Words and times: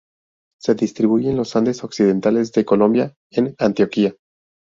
Se 0.59 0.73
distribuye 0.73 1.29
en 1.29 1.37
los 1.37 1.55
Andes 1.55 1.83
occidentales 1.83 2.51
de 2.53 2.65
Colombia, 2.65 3.13
en 3.31 3.53
Antioquia. 3.59 4.15